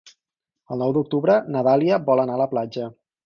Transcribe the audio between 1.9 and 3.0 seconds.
vol anar a la platja.